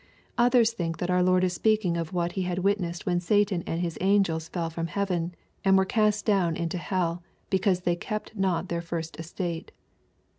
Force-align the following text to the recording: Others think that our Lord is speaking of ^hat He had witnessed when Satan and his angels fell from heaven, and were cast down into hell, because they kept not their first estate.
Others 0.39 0.73
think 0.73 0.97
that 0.97 1.11
our 1.11 1.21
Lord 1.21 1.43
is 1.43 1.53
speaking 1.53 1.95
of 1.95 2.09
^hat 2.09 2.31
He 2.31 2.41
had 2.41 2.57
witnessed 2.57 3.05
when 3.05 3.19
Satan 3.19 3.63
and 3.67 3.81
his 3.81 3.99
angels 4.01 4.49
fell 4.49 4.71
from 4.71 4.87
heaven, 4.87 5.35
and 5.63 5.77
were 5.77 5.85
cast 5.85 6.25
down 6.25 6.57
into 6.57 6.79
hell, 6.79 7.21
because 7.51 7.81
they 7.81 7.95
kept 7.95 8.35
not 8.35 8.69
their 8.69 8.81
first 8.81 9.19
estate. 9.19 9.71